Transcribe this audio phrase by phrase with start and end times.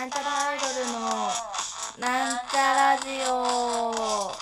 [0.00, 0.98] なんちゃらアイドルの
[1.98, 4.32] なんちゃラジオ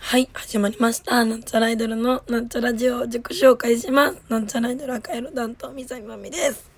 [0.00, 1.24] はい、始まりました。
[1.24, 4.20] なんちゃらアイドルのなんちゃラジオを自己紹介します。
[4.28, 6.68] なんちゃらアイドル赤色担当、みさみまみです。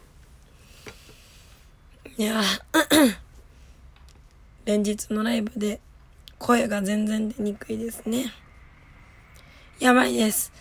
[2.19, 2.43] いや
[4.67, 5.81] 連日のライブで
[6.39, 8.33] 声が全然出にくいですね。
[9.81, 10.53] やばいです。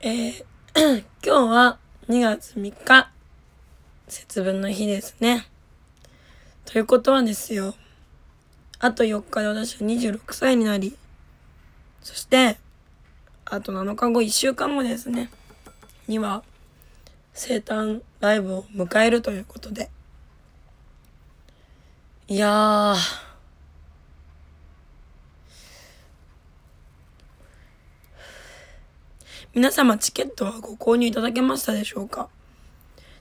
[0.00, 0.44] えー
[0.76, 3.10] 今日は2月3日、
[4.08, 5.46] 節分の日ですね。
[6.66, 7.74] ということはですよ、
[8.78, 10.94] あと4日で私は26歳になり、
[12.02, 12.58] そして、
[13.46, 15.30] あと7日後、1週間後ですね、
[16.06, 16.42] には、
[17.32, 19.88] 生誕ライブを迎えるということで。
[22.28, 23.25] いやー、
[29.56, 32.28] 皆様チケットはご購入いただけましたでしょうか？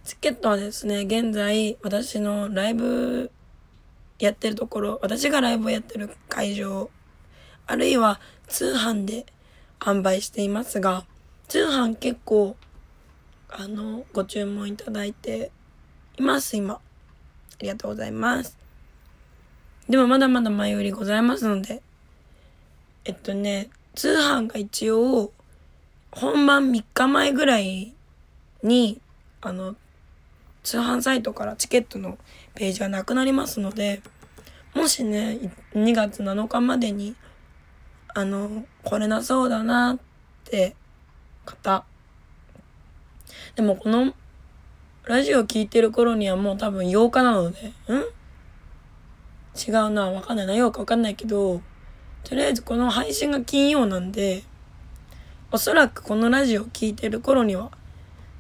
[0.04, 3.32] チケットはですね、現在私のライブ
[4.20, 6.90] やってるところ、私がライブをやってる会場、
[7.68, 9.26] あるいは通販で
[9.80, 11.06] 販売していますが、
[11.48, 12.58] 通販結構、
[13.48, 15.52] あの、ご注文いただいて
[16.18, 16.74] います、今。
[16.74, 16.80] あ
[17.62, 18.58] りがとうございます。
[19.88, 21.82] でもまだまだ前売りございますので、
[23.06, 25.32] えっとね、通販が一応、
[26.16, 27.94] 本番3日前ぐらい
[28.64, 29.02] に、
[29.42, 29.76] あの、
[30.64, 32.18] 通販サイトからチケットの
[32.56, 34.02] ページがなくなりますので、
[34.74, 37.16] もしね、2月7日までに、
[38.14, 40.00] あの、来れなそうだなっ
[40.46, 40.78] て
[41.44, 41.84] 方。
[43.56, 44.14] でもこの
[45.04, 47.72] ラジオ聞いてる頃にはもう多分8日なので、ん？
[49.58, 51.62] 違うな、わかんないな、8日わかんないけど、
[52.24, 54.44] とりあえずこの配信が金曜なんで、
[55.56, 57.72] おそらくこのラジオ聞いてる頃には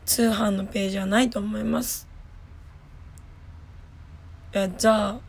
[0.06, 2.10] 通販のページはないと思います。
[4.54, 5.20] いや、じゃあ、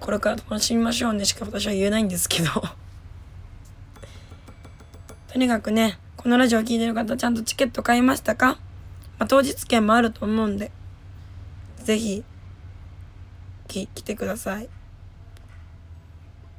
[0.00, 2.50] これから楽しみましょうねしか私は言えないんですけど。
[5.32, 8.58] とにかくね、このラジオを聴いてる方ちゃんとチケット買いましたか？
[9.20, 10.72] まあ、当日券もあると思うんで、
[11.76, 12.24] ぜひ、
[13.68, 14.68] き、来てください。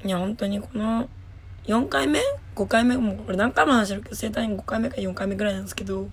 [0.06, 1.09] いや、本当にこの、
[1.66, 2.22] 4回目
[2.61, 6.09] ?5 回目もこれ何回も話してるけど、生誕5回目か4回目ぐらいなんですけど、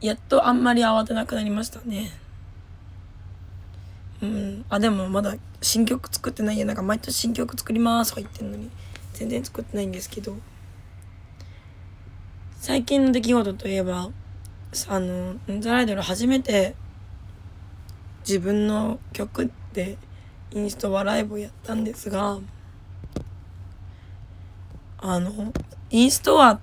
[0.00, 2.12] やっとあんまり慌てなくなりましたね。
[4.22, 4.64] うん。
[4.68, 6.64] あ、でもまだ新曲作ってないや。
[6.64, 8.70] なんか毎年新曲作りますとか言ってんのに、
[9.12, 10.36] 全然作ってないんですけど、
[12.56, 14.10] 最近の出来事といえば、
[14.88, 16.74] あの、ザライドル初めて
[18.20, 19.96] 自分の曲で
[20.52, 22.38] インストアライブをやったんですが、
[25.00, 25.52] あの、
[25.90, 26.60] インストア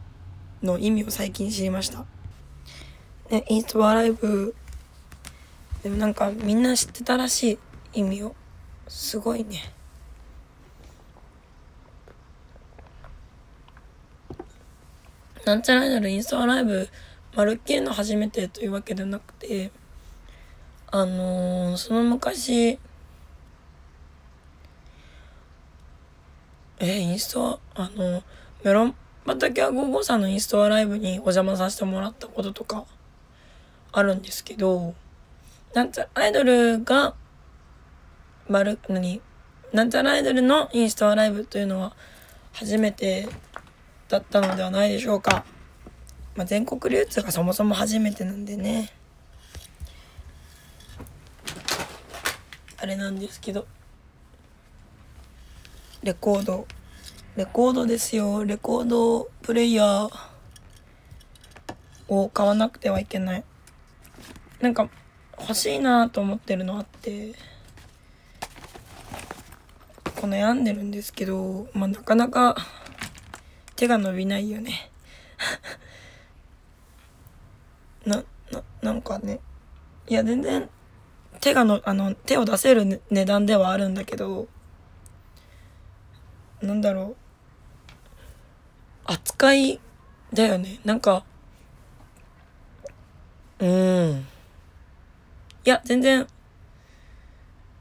[0.62, 2.06] の意味を最近知りました。
[3.30, 4.54] ね、インストアライブ、
[5.84, 7.60] でもなんかみんな知ってたらし
[7.94, 8.36] い意味を。
[8.88, 9.72] すごいね。
[15.46, 16.90] なんちゃらアイドルインストアライブ、
[17.36, 19.72] まるっきりの初めてというわけではなくて、
[20.88, 22.80] あのー、その昔、
[26.86, 28.24] えインストア、あの、
[28.64, 32.86] メロン畑は55さんのインストアライブにお邪魔させてもらったこととか
[33.92, 34.94] あるんですけど、
[35.74, 37.16] なんちゃアイドルが、
[38.48, 39.22] まる、何
[39.74, 41.94] なんちゃらアイドルのインストアライブというのは
[42.54, 43.28] 初めて
[44.08, 45.44] だったのではないでしょうか。
[46.36, 48.92] まあ、全国流通がそもそも初めてなんでね。
[52.78, 53.66] あれなんですけど。
[56.06, 56.68] レコード。
[57.36, 58.46] レコードですよ。
[58.46, 60.10] レコードプレイヤー
[62.08, 63.44] を買わなくてはいけない。
[64.62, 64.88] なんか
[65.40, 67.34] 欲しいなと思ってるのあって、
[70.22, 72.56] この悩んでるんですけど、まあ、なかなか
[73.76, 74.92] 手が伸びないよね。
[78.06, 78.18] な、
[78.52, 79.40] な、なんかね。
[80.08, 80.70] いや、全然
[81.42, 84.48] 手がの、あの、手を出せる値段ではあるんだけど、
[86.66, 87.16] なんだろう。
[89.06, 89.80] 扱い
[90.34, 90.80] だよね。
[90.84, 91.24] なんか、
[93.60, 94.26] うん。
[95.66, 96.28] いや、全然、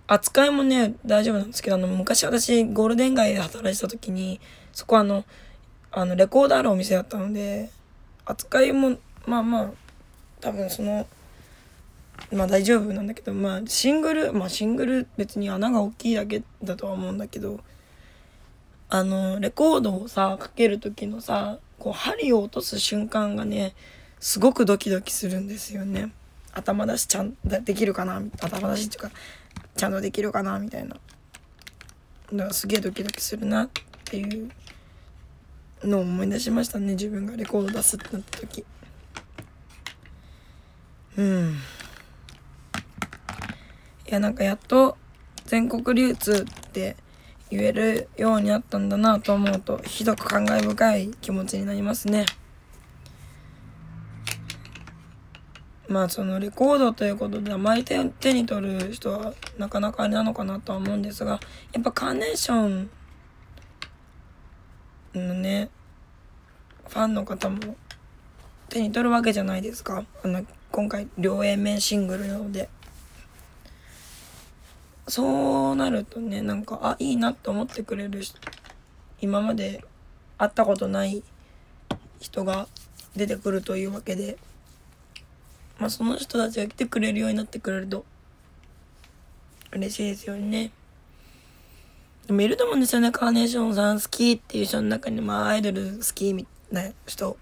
[0.06, 4.40] 扱いもね、大丈夫なんですけど、あの、昔私、ゴールデン街で働いてた時に、
[4.72, 5.24] そこあの、
[5.90, 7.70] あの、レコードあるお店だったので、
[8.26, 9.70] 扱いも、まあまあ、
[10.40, 11.06] 多分その、
[12.32, 17.60] まあ大丈夫なんだけど、まあシングル、まあシングル別に穴が大きいだけだとは思うんだけど、
[18.88, 23.74] あのレコードをさかける時のさこう針を落とす瞬間がね
[24.20, 26.12] すごくドキドキするんですよね。
[26.52, 29.10] 頭出しちゃんできるかな頭出しっていうか
[29.76, 30.96] ちゃんとできるかなみたいな。
[32.32, 33.68] だからすげえドキドキするなっ
[34.04, 34.50] ていう
[35.82, 38.64] のを思い出しましたね自分がレコード出すってなった時。
[41.16, 41.56] うん。
[44.06, 44.96] いやなんかやっと
[45.44, 46.96] 全国流通って
[47.50, 52.26] 言えるようになったんだなと思うとひどく感慨深い気持ちになりますね。
[55.88, 61.38] まあそのレコードということであまり手手に取る人はなかなかあれなのかなとは思うんですが
[61.72, 62.90] やっぱカーネーション
[65.14, 65.68] のね
[66.88, 67.76] ファンの方も
[68.68, 70.04] 手に取るわけじゃないですか。
[70.24, 72.68] あの今回両 A 面シングルなので。
[75.08, 78.22] そうなるとねなんかあいいなって思ってくれる
[79.20, 79.84] 今まで
[80.38, 81.22] 会ったことない
[82.20, 82.66] 人が
[83.14, 84.38] 出てくるというわけで。
[85.78, 88.04] まあ、その人たちが来てくれるようになってくれると
[89.72, 90.70] 嬉しいですよね。
[92.26, 93.10] でもいると思うんですよね。
[93.10, 97.36] カーネーションさん好きっていう人の中に、まあアイドル好きみたいな人。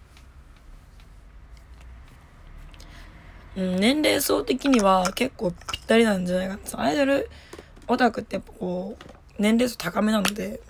[3.54, 6.82] うん、年齢層的には結構ぴったりなんじゃないかな。
[6.82, 7.28] アイドル
[7.88, 10.60] オタクってやっぱこう、年齢層高めなので、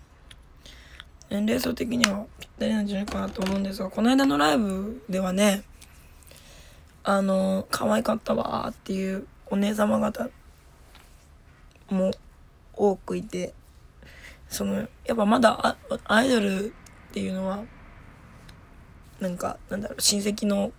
[1.31, 5.64] 年齢層的にはぴったりなんじゃないかなと思うんですが、この間のライブではね、
[7.05, 10.29] あの可愛かったわっていうお姉様方
[11.91, 12.12] も
[12.75, 13.55] 多くいて
[14.49, 14.75] その
[15.05, 17.64] やっぱまだアイドルっていうのは
[19.19, 20.73] なんかなんだろう親戚の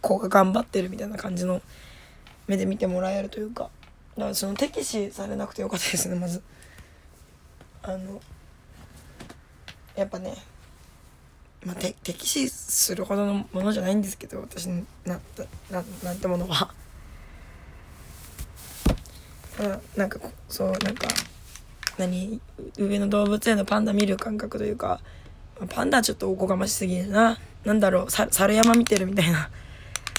[0.00, 1.60] 子が頑張ってるみたいな感じの
[2.46, 3.70] 目で見てもらえるというか
[4.20, 6.42] だからその敵視されなくてよかったですねまず
[7.82, 8.20] あの
[9.96, 10.34] やっぱね
[11.64, 16.72] まあ、て敵視するほどのものじゃないんですけど私なななんてものは。
[19.94, 20.18] なんか
[20.48, 21.06] そうなんか
[21.98, 22.40] 何
[22.78, 25.00] 上の動物園のパンダ見る感覚というか
[25.68, 29.50] パンダちょっとおこがましすぎるななんだろう猿山見てるみたいな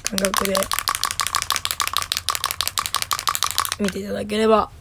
[0.04, 0.54] 感覚で
[3.82, 4.72] 見ていただければ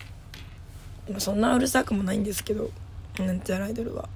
[1.19, 2.71] そんなうるさくもないんですけど
[3.19, 4.09] なんちゃらアイドルは。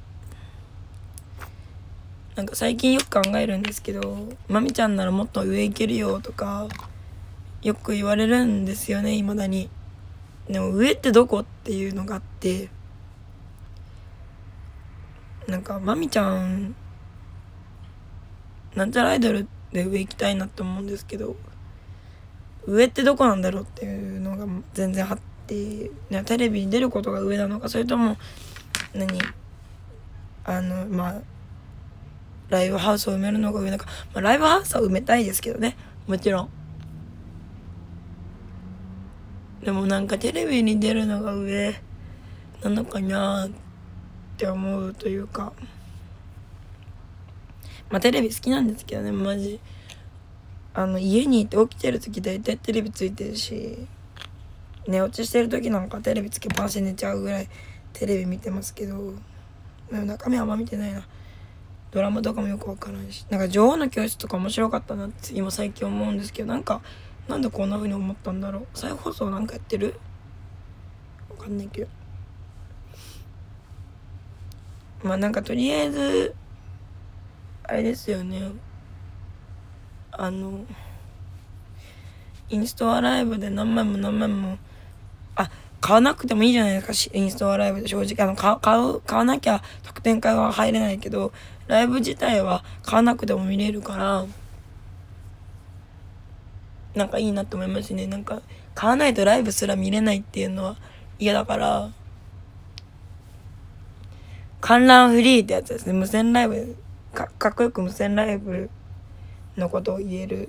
[2.37, 6.67] なんか最近よく考えるんですけど「まみちゃんならもっと上行けるよ」とか
[7.63, 9.71] よく言われるんですよねいまだに。
[10.49, 12.69] でも上ってどこっていうのがあって
[15.47, 16.75] なんかまみちゃん
[18.75, 21.37] なんちゃらアイドルで上行きたいなって思うんですけど
[22.67, 25.91] 上ってどこなんだろうっていうのが全然あって
[26.25, 28.17] テレビに出ることが上なのかそれとも
[28.95, 29.19] 何？
[30.45, 31.21] あのまあ
[32.49, 35.77] ライブハウスを埋めるのが上なのか、まあ、ライブハウスは埋めたいですけどね。
[36.07, 36.49] もちろん。
[39.65, 41.75] でもなんかテレビに出るのが上
[42.63, 43.51] なのかなっ
[44.37, 45.53] て思うというか。
[47.91, 49.61] まあテレビ好きなんですけどねマジ。
[50.75, 53.87] あの家にいて起きてる時大体テレビついてるし
[54.87, 57.49] 寝落ちしてる時なんかテレビつけっぱなし寝ちゃうぐらい
[57.93, 59.15] テレビ見てますけど
[59.91, 61.07] 中身あんま見てないな。
[61.93, 63.25] ドラマとかもよくわからんし。
[63.31, 66.81] なんか女王の教室とか面白かったなって今最近思うんですけどなんか
[67.29, 68.67] なんでこんな風に思ったんだろう。
[68.75, 70.01] 再放送なんかやってる？
[71.31, 71.89] わかんないけど。
[75.05, 76.35] まあなんかとりあえず
[77.63, 78.51] あれですよね。
[80.17, 80.65] あの
[82.51, 84.59] インストアライブで何枚も何枚も
[85.35, 88.27] あ買わなくてもいいじゃないですかインストアライブで正直。
[88.27, 91.33] あの買う買わなきゃ特典会は入れないけど
[91.67, 94.27] ライブ自体は買わなくても見れるから
[96.95, 98.07] なんかいいなと思いますね。
[98.07, 98.41] なんか
[98.75, 100.77] 買わないとライブすら見れないっていうのは
[101.19, 101.91] 嫌だから
[104.61, 105.93] 観覧フリーってやつですね。
[105.93, 106.77] 無線ライブ
[107.13, 108.71] かかっこよく無線ライブ
[109.57, 110.49] のことを言える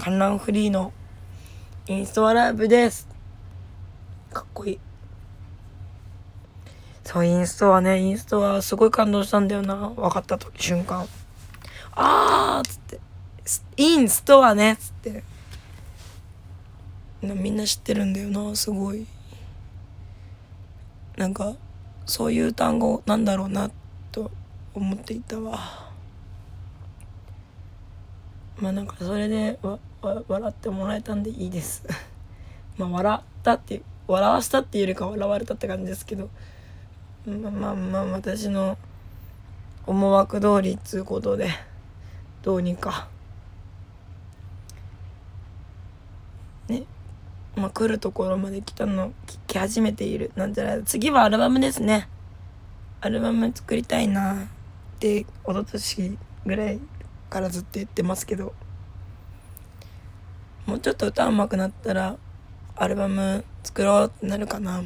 [0.00, 0.92] 観覧フリーの
[1.86, 3.08] インストアライブです。
[4.32, 4.78] かっこいい。
[7.04, 8.00] そうインストはね。
[8.00, 9.76] インストはすごい感動したんだよな。
[9.90, 11.06] 分かった時瞬間。
[11.92, 13.00] あーっつって。
[13.76, 14.72] インストはね。
[14.72, 15.22] っつって。
[17.20, 18.56] みんな知ってるんだよな。
[18.56, 19.06] すごい。
[21.16, 21.54] なんか
[22.06, 23.70] そういう単語なんだろうな
[24.10, 24.30] と
[24.74, 25.93] 思っていたわ。
[28.60, 31.84] まあなんかそれでわわ笑ってもらえたんでいいです。
[32.78, 36.28] まあ笑ったって笑わしたっていうよりか笑われたって感じですけど。
[37.26, 38.76] まあまあまあ私の
[39.86, 41.48] 思惑通りっつうことで
[42.42, 43.08] どうにか。
[46.68, 46.84] ね。
[47.56, 52.08] まあ来るところまで来たの聞き始めているなんじゃない次はアルバムですね。
[53.00, 54.36] アルバム作りたいなっ
[54.98, 56.78] て一昨年ぐらい
[57.34, 58.54] からずっと言ってますけど
[60.66, 62.16] もうちょっと歌うまくなったら
[62.76, 64.82] アルバム作ろうってなるかな。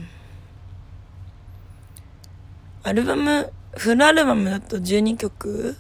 [2.82, 5.76] アルバムフルアルバムだと12曲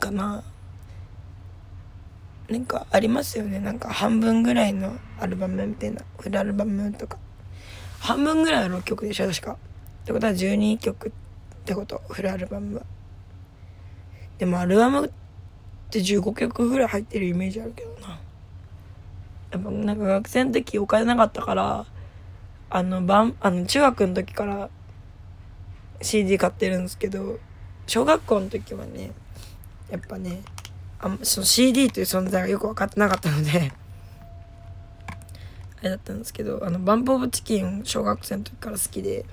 [0.00, 0.42] かな。
[2.48, 3.58] なんかありますよね。
[3.58, 6.02] なんか半分ぐらいのアルバムみたいな。
[6.18, 7.18] フルアルバムとか。
[8.00, 9.52] 半分ぐらいの曲でしょ確か。
[9.52, 9.56] っ
[10.06, 11.12] てことは12曲っ
[11.64, 12.02] てこと。
[12.08, 12.82] フルアルバムは。
[14.38, 15.12] でもアルバム
[15.88, 18.20] って15曲ぐらい入ってるイメージあるけどな。
[19.50, 21.86] やっぱなんか学生の時お金なかったから
[22.68, 24.68] あのバンあの中学の時から
[26.02, 27.38] CD 買ってるんですけど
[27.86, 29.12] 小学校の時はね
[29.90, 30.42] やっぱね
[31.00, 33.72] あその CD という存在がよく分かってなかったので
[35.80, 39.24] あれだったんですけどあのバンプ・オブ・チキン小学生の時から好きで、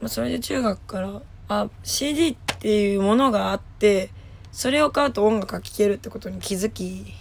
[0.00, 4.10] まあ、それで中学からあ CD ってっていうものがあって
[4.52, 7.14] それを買うと音楽が聴けるってことに気づき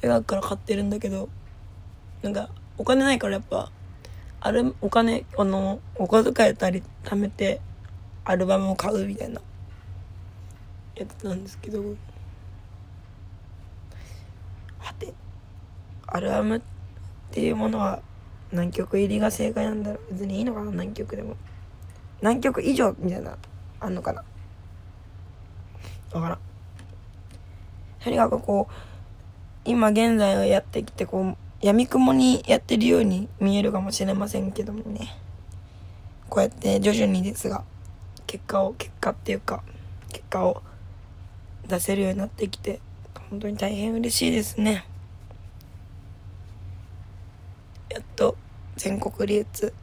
[0.00, 1.28] 中学から買ってるんだけど
[2.22, 2.48] なんか
[2.78, 3.72] お金ないからやっぱ
[4.40, 7.60] あるお金あのお小遣いたり貯めて
[8.24, 9.40] アルバムを買うみたいな
[10.94, 11.82] やつなんですけど。
[14.78, 15.12] はて
[16.06, 16.60] アルバムっ
[17.32, 18.00] ていうものは
[18.52, 20.12] 何曲入りが正解なんだろう。
[20.12, 21.36] 別にいいのかな何曲でも。
[22.20, 23.36] 何曲以上みたいな。
[23.82, 24.24] あんのかな？
[26.12, 26.38] わからん。
[28.02, 28.72] とにかくこう
[29.64, 35.16] 今現在をやってきてこう闇雲にやってるように見えるかもしれませんけどもね。
[36.28, 37.64] こうやって徐々にですが
[38.26, 39.62] 結果を結果っていうか
[40.10, 40.62] 結果を
[41.68, 42.80] 出せるようになってきて
[43.30, 44.86] 本当に大変嬉しいですね。
[47.90, 48.36] やっと
[48.76, 49.74] 全国流通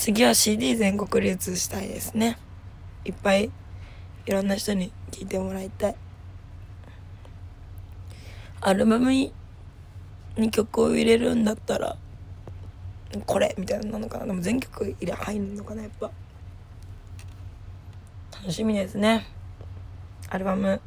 [0.00, 2.38] 次は CD 全国流通したいですね。
[3.04, 3.50] いっぱい
[4.24, 5.94] いろんな人に聴いてもらいたい。
[8.62, 9.30] アルバムに
[10.52, 11.98] 曲を入れるんだったら
[13.26, 14.24] これみたいなのかな。
[14.24, 16.10] でも全曲入れ入るのかなやっぱ。
[18.32, 19.26] 楽しみですね。
[20.30, 20.80] アルバム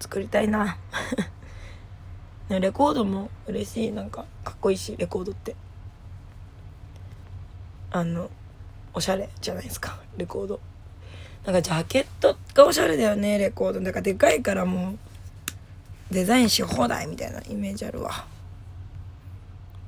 [0.00, 0.76] 作りたいな。
[2.50, 3.92] レコードも嬉しい。
[3.92, 5.54] なんかかっこいいしレコードって。
[7.92, 8.28] あの
[8.94, 10.60] おしゃれじゃないですかレコード。
[11.44, 13.80] なんかジャケットがおしゃれだよねレコード。
[13.80, 14.98] なんかでかいからもう
[16.12, 18.26] デザインし放題みたいなイメージあるわ。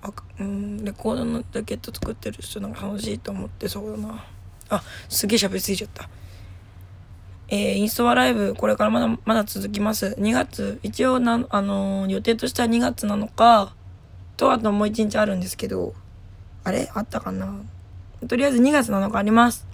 [0.03, 4.25] あうんレコードのジャケット作ってる人なんか楽しいと思ってそうだな。
[4.71, 6.09] あすげえ喋りすぎちゃった。
[7.49, 10.17] えー、インストアライブこれからまだまだ続きます。
[10.19, 13.75] 2月一応なあのー、予定としては2月なのか
[14.39, 15.93] とあともう1日あるんですけど
[16.65, 16.91] あれ？
[16.95, 17.61] あったかな？
[18.29, 19.67] とりあえず2月7日あります。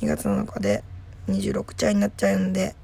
[0.00, 0.82] 2月7日で
[1.28, 2.74] 26茶になっちゃうんで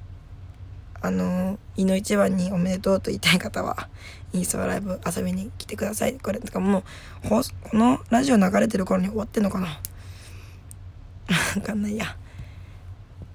[1.00, 3.88] あのいの一番におめでとうと言いたい方は
[4.32, 6.14] インスタライブ遊びに来てください。
[6.14, 6.82] これとかもう
[7.28, 7.42] こ
[7.76, 9.66] のラジオ流れてる頃に終わってんのかな？
[9.66, 12.16] わかんないや。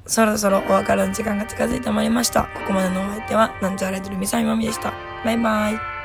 [0.05, 2.43] そろそろお別れの時間が近づいてまいりました。
[2.43, 4.93] ここまでのお相手はなんちゃられてるみさみまみでした。
[5.25, 5.96] バイバイ。